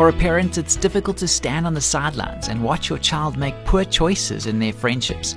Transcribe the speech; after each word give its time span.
For 0.00 0.08
a 0.08 0.14
parent, 0.14 0.56
it's 0.56 0.76
difficult 0.76 1.18
to 1.18 1.28
stand 1.28 1.66
on 1.66 1.74
the 1.74 1.80
sidelines 1.82 2.48
and 2.48 2.64
watch 2.64 2.88
your 2.88 2.98
child 2.98 3.36
make 3.36 3.66
poor 3.66 3.84
choices 3.84 4.46
in 4.46 4.58
their 4.58 4.72
friendships. 4.72 5.36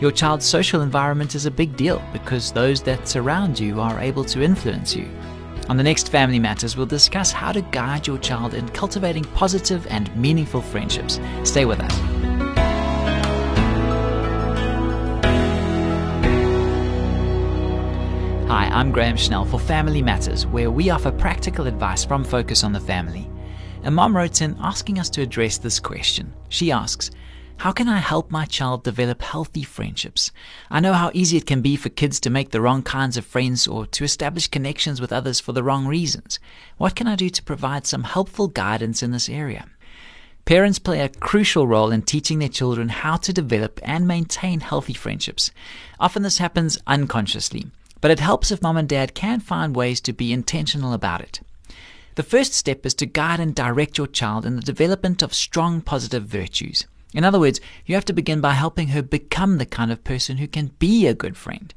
Your 0.00 0.12
child's 0.12 0.46
social 0.46 0.82
environment 0.82 1.34
is 1.34 1.46
a 1.46 1.50
big 1.50 1.76
deal 1.76 2.00
because 2.12 2.52
those 2.52 2.80
that 2.82 3.08
surround 3.08 3.58
you 3.58 3.80
are 3.80 3.98
able 3.98 4.22
to 4.26 4.40
influence 4.40 4.94
you. 4.94 5.10
On 5.68 5.76
the 5.76 5.82
next 5.82 6.10
Family 6.10 6.38
Matters, 6.38 6.76
we'll 6.76 6.86
discuss 6.86 7.32
how 7.32 7.50
to 7.50 7.60
guide 7.60 8.06
your 8.06 8.18
child 8.18 8.54
in 8.54 8.68
cultivating 8.68 9.24
positive 9.24 9.84
and 9.88 10.16
meaningful 10.16 10.62
friendships. 10.62 11.18
Stay 11.42 11.64
with 11.64 11.80
us. 11.80 11.98
Hi, 18.46 18.66
I'm 18.66 18.92
Graham 18.92 19.16
Schnell 19.16 19.44
for 19.44 19.58
Family 19.58 20.02
Matters, 20.02 20.46
where 20.46 20.70
we 20.70 20.90
offer 20.90 21.10
practical 21.10 21.66
advice 21.66 22.04
from 22.04 22.22
Focus 22.22 22.62
on 22.62 22.72
the 22.72 22.78
Family. 22.78 23.28
A 23.84 23.90
mom 23.90 24.16
wrote 24.16 24.40
in 24.40 24.56
asking 24.60 24.98
us 24.98 25.10
to 25.10 25.20
address 25.20 25.58
this 25.58 25.78
question. 25.78 26.32
She 26.48 26.72
asks, 26.72 27.10
How 27.58 27.70
can 27.70 27.86
I 27.86 27.98
help 27.98 28.30
my 28.30 28.46
child 28.46 28.82
develop 28.82 29.20
healthy 29.20 29.62
friendships? 29.62 30.32
I 30.70 30.80
know 30.80 30.94
how 30.94 31.10
easy 31.12 31.36
it 31.36 31.46
can 31.46 31.60
be 31.60 31.76
for 31.76 31.90
kids 31.90 32.18
to 32.20 32.30
make 32.30 32.50
the 32.50 32.62
wrong 32.62 32.82
kinds 32.82 33.16
of 33.16 33.26
friends 33.26 33.66
or 33.66 33.86
to 33.86 34.02
establish 34.04 34.48
connections 34.48 35.00
with 35.00 35.12
others 35.12 35.38
for 35.38 35.52
the 35.52 35.62
wrong 35.62 35.86
reasons. 35.86 36.38
What 36.78 36.96
can 36.96 37.06
I 37.06 37.14
do 37.14 37.28
to 37.28 37.42
provide 37.42 37.86
some 37.86 38.04
helpful 38.04 38.48
guidance 38.48 39.02
in 39.02 39.10
this 39.10 39.28
area? 39.28 39.66
Parents 40.46 40.78
play 40.78 41.00
a 41.00 41.08
crucial 41.08 41.66
role 41.66 41.92
in 41.92 42.02
teaching 42.02 42.38
their 42.38 42.48
children 42.48 42.88
how 42.88 43.16
to 43.18 43.32
develop 43.32 43.80
and 43.82 44.08
maintain 44.08 44.60
healthy 44.60 44.94
friendships. 44.94 45.50
Often 46.00 46.22
this 46.22 46.38
happens 46.38 46.78
unconsciously 46.86 47.66
but 48.04 48.10
it 48.10 48.20
helps 48.20 48.50
if 48.50 48.60
mom 48.60 48.76
and 48.76 48.86
dad 48.86 49.14
can 49.14 49.40
find 49.40 49.74
ways 49.74 49.98
to 49.98 50.12
be 50.12 50.30
intentional 50.30 50.92
about 50.92 51.22
it. 51.22 51.40
The 52.16 52.22
first 52.22 52.54
step 52.54 52.86
is 52.86 52.94
to 52.94 53.06
guide 53.06 53.40
and 53.40 53.54
direct 53.54 53.98
your 53.98 54.06
child 54.06 54.46
in 54.46 54.54
the 54.54 54.62
development 54.62 55.20
of 55.20 55.34
strong 55.34 55.80
positive 55.80 56.24
virtues. 56.24 56.86
In 57.12 57.24
other 57.24 57.40
words, 57.40 57.60
you 57.86 57.94
have 57.96 58.04
to 58.04 58.12
begin 58.12 58.40
by 58.40 58.52
helping 58.52 58.88
her 58.88 59.02
become 59.02 59.58
the 59.58 59.66
kind 59.66 59.90
of 59.90 60.04
person 60.04 60.36
who 60.36 60.46
can 60.46 60.72
be 60.78 61.06
a 61.06 61.14
good 61.14 61.36
friend. 61.36 61.74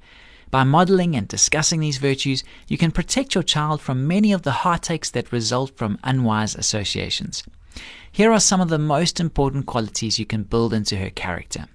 By 0.51 0.63
modeling 0.63 1.15
and 1.15 1.27
discussing 1.27 1.79
these 1.79 1.97
virtues, 1.97 2.43
you 2.67 2.77
can 2.77 2.91
protect 2.91 3.35
your 3.35 3.43
child 3.43 3.81
from 3.81 4.07
many 4.07 4.31
of 4.31 4.43
the 4.43 4.63
heartaches 4.63 5.11
that 5.11 5.31
result 5.31 5.75
from 5.75 5.99
unwise 6.03 6.55
associations. 6.55 7.43
Here 8.11 8.31
are 8.31 8.39
some 8.39 8.61
of 8.61 8.69
the 8.69 8.79
most 8.79 9.19
important 9.19 9.65
qualities 9.65 10.19
you 10.19 10.25
can 10.25 10.43
build 10.43 10.73
into 10.73 10.97
her 10.97 11.09
character. 11.09 11.65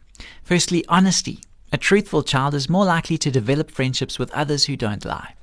Firstly, 0.43 0.85
honesty. 0.89 1.41
A 1.73 1.79
truthful 1.79 2.23
child 2.23 2.55
is 2.55 2.69
more 2.69 2.85
likely 2.85 3.19
to 3.19 3.31
develop 3.31 3.71
friendships 3.71 4.19
with 4.19 4.31
others 4.33 4.65
who 4.65 4.77
don't 4.77 5.05
lie. 5.05 5.35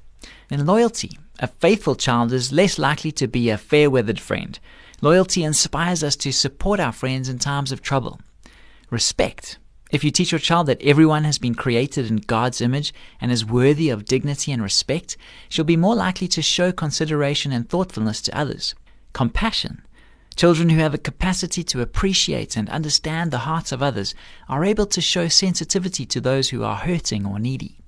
And 0.50 0.66
loyalty. 0.66 1.12
A 1.40 1.48
faithful 1.48 1.96
child 1.96 2.34
is 2.34 2.52
less 2.52 2.78
likely 2.78 3.12
to 3.14 3.28
be 3.28 3.50
a 3.50 3.58
fair 3.58 3.90
weathered 3.90 4.20
friend. 4.20 4.60
Loyalty 5.02 5.44
inspires 5.44 6.04
us 6.04 6.16
to 6.18 6.32
support 6.32 6.80
our 6.80 6.92
friends 6.92 7.30
in 7.30 7.40
times 7.40 7.72
of 7.72 7.82
trouble. 7.82 8.20
Respect. 8.90 9.58
If 9.92 10.04
you 10.04 10.12
teach 10.12 10.32
your 10.32 10.40
child 10.40 10.68
that 10.68 10.82
everyone 10.84 11.24
has 11.24 11.40
been 11.40 11.56
created 11.56 12.08
in 12.08 12.18
God's 12.18 12.62
image 12.62 12.94
and 13.20 13.32
is 13.32 13.46
worthy 13.46 13.90
of 13.90 14.06
dignity 14.06 14.52
and 14.52 14.62
respect, 14.62 15.18
she'll 15.48 15.66
be 15.66 15.78
more 15.78 15.96
likely 15.96 16.28
to 16.30 16.42
show 16.42 16.72
consideration 16.72 17.52
and 17.52 17.68
thoughtfulness 17.68 18.22
to 18.24 18.38
others. 18.38 18.76
Compassion. 19.14 19.82
Children 20.36 20.70
who 20.70 20.80
have 20.80 20.94
a 20.94 21.00
capacity 21.00 21.64
to 21.64 21.82
appreciate 21.82 22.56
and 22.56 22.70
understand 22.70 23.32
the 23.32 23.40
hearts 23.40 23.72
of 23.72 23.82
others 23.82 24.14
are 24.48 24.64
able 24.64 24.86
to 24.86 25.02
show 25.02 25.28
sensitivity 25.28 26.06
to 26.06 26.22
those 26.22 26.50
who 26.50 26.64
are 26.64 26.78
hurting 26.78 27.26
or 27.26 27.40
needy. 27.40 27.80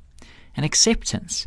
And 0.56 0.66
acceptance. 0.66 1.46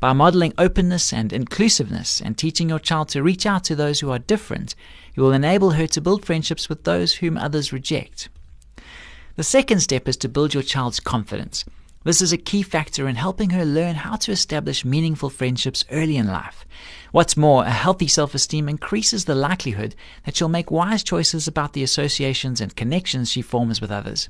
By 0.00 0.12
modeling 0.12 0.52
openness 0.58 1.12
and 1.12 1.32
inclusiveness 1.32 2.20
and 2.20 2.36
teaching 2.36 2.68
your 2.68 2.78
child 2.78 3.08
to 3.10 3.22
reach 3.22 3.46
out 3.46 3.64
to 3.64 3.76
those 3.76 4.00
who 4.00 4.10
are 4.10 4.18
different, 4.18 4.74
you 5.14 5.22
will 5.22 5.32
enable 5.32 5.70
her 5.70 5.86
to 5.86 6.00
build 6.00 6.24
friendships 6.24 6.68
with 6.68 6.84
those 6.84 7.14
whom 7.14 7.38
others 7.38 7.72
reject. 7.72 8.28
The 9.36 9.42
second 9.44 9.80
step 9.80 10.06
is 10.06 10.16
to 10.18 10.28
build 10.28 10.54
your 10.54 10.62
child's 10.62 11.00
confidence. 11.00 11.64
This 12.04 12.20
is 12.20 12.34
a 12.34 12.36
key 12.36 12.62
factor 12.62 13.08
in 13.08 13.16
helping 13.16 13.50
her 13.50 13.64
learn 13.64 13.94
how 13.94 14.16
to 14.16 14.32
establish 14.32 14.84
meaningful 14.84 15.30
friendships 15.30 15.86
early 15.90 16.18
in 16.18 16.26
life. 16.26 16.66
What's 17.12 17.36
more, 17.36 17.64
a 17.64 17.70
healthy 17.70 18.08
self 18.08 18.34
esteem 18.34 18.68
increases 18.68 19.24
the 19.24 19.34
likelihood 19.34 19.94
that 20.26 20.36
she'll 20.36 20.48
make 20.48 20.70
wise 20.70 21.02
choices 21.02 21.48
about 21.48 21.72
the 21.72 21.82
associations 21.82 22.60
and 22.60 22.76
connections 22.76 23.30
she 23.30 23.40
forms 23.40 23.80
with 23.80 23.90
others. 23.90 24.28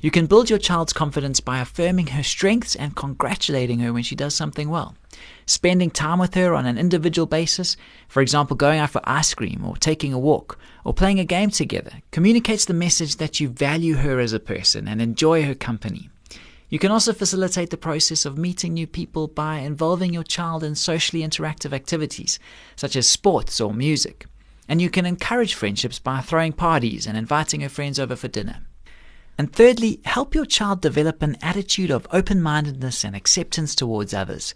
You 0.00 0.10
can 0.10 0.26
build 0.26 0.50
your 0.50 0.58
child's 0.58 0.92
confidence 0.92 1.40
by 1.40 1.60
affirming 1.60 2.08
her 2.08 2.22
strengths 2.22 2.74
and 2.74 2.96
congratulating 2.96 3.80
her 3.80 3.92
when 3.92 4.02
she 4.02 4.16
does 4.16 4.34
something 4.34 4.68
well. 4.68 4.96
Spending 5.46 5.90
time 5.90 6.18
with 6.18 6.34
her 6.34 6.54
on 6.54 6.66
an 6.66 6.78
individual 6.78 7.26
basis, 7.26 7.76
for 8.08 8.22
example, 8.22 8.56
going 8.56 8.80
out 8.80 8.90
for 8.90 9.00
ice 9.04 9.34
cream 9.34 9.64
or 9.64 9.76
taking 9.76 10.12
a 10.12 10.18
walk 10.18 10.58
or 10.84 10.94
playing 10.94 11.20
a 11.20 11.24
game 11.24 11.50
together, 11.50 11.92
communicates 12.10 12.64
the 12.64 12.74
message 12.74 13.16
that 13.16 13.40
you 13.40 13.48
value 13.48 13.94
her 13.96 14.18
as 14.18 14.32
a 14.32 14.40
person 14.40 14.88
and 14.88 15.00
enjoy 15.00 15.44
her 15.44 15.54
company. 15.54 16.10
You 16.68 16.78
can 16.78 16.90
also 16.90 17.12
facilitate 17.12 17.68
the 17.68 17.76
process 17.76 18.24
of 18.24 18.38
meeting 18.38 18.72
new 18.72 18.86
people 18.86 19.28
by 19.28 19.58
involving 19.58 20.14
your 20.14 20.22
child 20.22 20.64
in 20.64 20.74
socially 20.74 21.22
interactive 21.22 21.74
activities, 21.74 22.38
such 22.76 22.96
as 22.96 23.06
sports 23.06 23.60
or 23.60 23.74
music. 23.74 24.24
And 24.68 24.80
you 24.80 24.88
can 24.88 25.04
encourage 25.04 25.52
friendships 25.52 25.98
by 25.98 26.20
throwing 26.20 26.54
parties 26.54 27.06
and 27.06 27.18
inviting 27.18 27.60
her 27.60 27.68
friends 27.68 28.00
over 28.00 28.16
for 28.16 28.28
dinner. 28.28 28.62
And 29.38 29.52
thirdly, 29.52 30.00
help 30.04 30.34
your 30.34 30.44
child 30.44 30.80
develop 30.82 31.22
an 31.22 31.36
attitude 31.42 31.90
of 31.90 32.06
open 32.12 32.42
mindedness 32.42 33.04
and 33.04 33.16
acceptance 33.16 33.74
towards 33.74 34.12
others. 34.12 34.54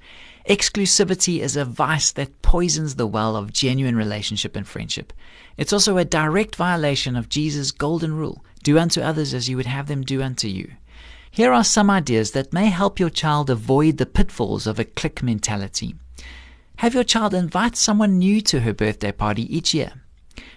Exclusivity 0.49 1.41
is 1.41 1.57
a 1.57 1.65
vice 1.65 2.13
that 2.13 2.43
poisons 2.43 2.95
the 2.95 3.07
well 3.07 3.37
of 3.37 3.53
genuine 3.53 3.97
relationship 3.97 4.55
and 4.55 4.67
friendship. 4.67 5.13
It's 5.57 5.73
also 5.73 5.97
a 5.97 6.05
direct 6.05 6.57
violation 6.57 7.17
of 7.17 7.29
Jesus' 7.29 7.73
golden 7.73 8.15
rule 8.15 8.45
do 8.63 8.79
unto 8.79 9.01
others 9.01 9.33
as 9.33 9.49
you 9.49 9.57
would 9.57 9.67
have 9.67 9.87
them 9.87 10.03
do 10.03 10.23
unto 10.23 10.47
you. 10.47 10.73
Here 11.31 11.53
are 11.53 11.65
some 11.65 11.91
ideas 11.91 12.31
that 12.33 12.53
may 12.53 12.67
help 12.67 13.01
your 13.01 13.11
child 13.11 13.51
avoid 13.51 13.97
the 13.97 14.07
pitfalls 14.07 14.67
of 14.67 14.79
a 14.79 14.85
clique 14.85 15.23
mentality. 15.23 15.95
Have 16.77 16.95
your 16.95 17.05
child 17.05 17.35
invite 17.35 17.77
someone 17.77 18.19
new 18.19 18.41
to 18.43 18.61
her 18.61 18.73
birthday 18.73 19.13
party 19.13 19.55
each 19.55 19.73
year. 19.73 19.93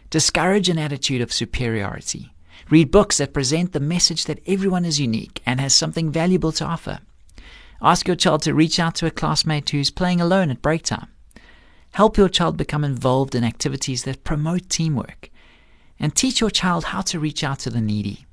Discourage 0.09 0.69
an 0.69 0.77
attitude 0.77 1.21
of 1.21 1.31
superiority. 1.31 2.33
Read 2.69 2.91
books 2.91 3.17
that 3.17 3.33
present 3.33 3.71
the 3.73 3.79
message 3.79 4.25
that 4.25 4.41
everyone 4.45 4.85
is 4.85 4.99
unique 4.99 5.41
and 5.43 5.59
has 5.59 5.73
something 5.73 6.11
valuable 6.11 6.51
to 6.51 6.65
offer. 6.65 6.99
Ask 7.81 8.07
your 8.07 8.15
child 8.15 8.43
to 8.43 8.53
reach 8.53 8.79
out 8.79 8.93
to 8.95 9.07
a 9.07 9.11
classmate 9.11 9.71
who's 9.71 9.89
playing 9.89 10.21
alone 10.21 10.51
at 10.51 10.61
break 10.61 10.83
time. 10.83 11.07
Help 11.93 12.15
your 12.15 12.29
child 12.29 12.57
become 12.57 12.83
involved 12.83 13.33
in 13.33 13.43
activities 13.43 14.03
that 14.03 14.23
promote 14.23 14.69
teamwork. 14.69 15.31
And 15.99 16.15
teach 16.15 16.41
your 16.41 16.51
child 16.51 16.85
how 16.85 17.01
to 17.01 17.19
reach 17.19 17.43
out 17.43 17.57
to 17.59 17.71
the 17.71 17.81
needy. 17.81 18.27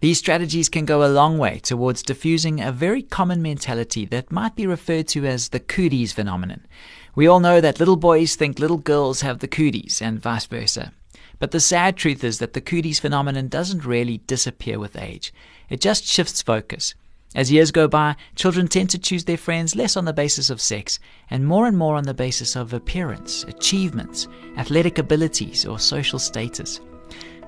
These 0.00 0.18
strategies 0.18 0.68
can 0.68 0.84
go 0.84 1.06
a 1.06 1.08
long 1.08 1.38
way 1.38 1.60
towards 1.60 2.02
diffusing 2.02 2.60
a 2.60 2.72
very 2.72 3.02
common 3.02 3.40
mentality 3.40 4.04
that 4.06 4.32
might 4.32 4.56
be 4.56 4.66
referred 4.66 5.06
to 5.08 5.24
as 5.26 5.50
the 5.50 5.60
cooties 5.60 6.12
phenomenon. 6.12 6.66
We 7.14 7.28
all 7.28 7.38
know 7.38 7.60
that 7.60 7.78
little 7.78 7.96
boys 7.96 8.34
think 8.34 8.58
little 8.58 8.78
girls 8.78 9.20
have 9.20 9.38
the 9.38 9.48
cooties 9.48 10.02
and 10.02 10.20
vice 10.20 10.46
versa. 10.46 10.92
But 11.38 11.50
the 11.50 11.60
sad 11.60 11.96
truth 11.96 12.24
is 12.24 12.38
that 12.38 12.52
the 12.52 12.60
cooties 12.60 13.00
phenomenon 13.00 13.48
doesn't 13.48 13.84
really 13.84 14.18
disappear 14.18 14.78
with 14.78 14.96
age. 14.96 15.32
It 15.68 15.80
just 15.80 16.04
shifts 16.04 16.42
focus. 16.42 16.94
As 17.34 17.50
years 17.50 17.72
go 17.72 17.88
by, 17.88 18.14
children 18.36 18.68
tend 18.68 18.90
to 18.90 18.98
choose 18.98 19.24
their 19.24 19.36
friends 19.36 19.74
less 19.74 19.96
on 19.96 20.04
the 20.04 20.12
basis 20.12 20.50
of 20.50 20.60
sex 20.60 21.00
and 21.28 21.44
more 21.44 21.66
and 21.66 21.76
more 21.76 21.96
on 21.96 22.04
the 22.04 22.14
basis 22.14 22.54
of 22.54 22.72
appearance, 22.72 23.42
achievements, 23.44 24.28
athletic 24.56 24.98
abilities, 24.98 25.66
or 25.66 25.80
social 25.80 26.20
status. 26.20 26.80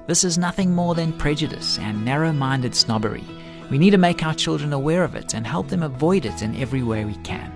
This 0.09 0.25
is 0.25 0.39
nothing 0.39 0.75
more 0.75 0.97
than 0.97 1.13
prejudice 1.13 1.79
and 1.79 2.05
narrow 2.05 2.33
minded 2.33 2.75
snobbery. 2.75 3.25
We 3.71 3.79
need 3.79 3.91
to 3.91 3.99
make 3.99 4.25
our 4.25 4.35
children 4.35 4.73
aware 4.73 5.05
of 5.05 5.15
it 5.15 5.35
and 5.35 5.47
help 5.47 5.69
them 5.69 5.85
avoid 5.85 6.27
it 6.27 6.43
in 6.43 6.57
every 6.57 6.83
way 6.83 7.05
we 7.05 7.17
can. 7.17 7.56